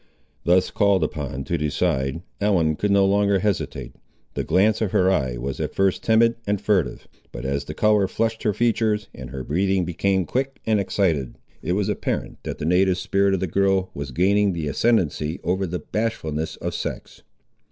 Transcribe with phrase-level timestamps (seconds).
[0.45, 3.93] Thus called upon to decide, Ellen could no longer hesitate.
[4.33, 7.07] The glance of her eye was at first timid and furtive.
[7.31, 11.73] But as the colour flushed her features, and her breathing became quick and excited, it
[11.73, 15.77] was apparent that the native spirit of the girl was gaining the ascendency over the
[15.77, 17.21] bashfulness of sex.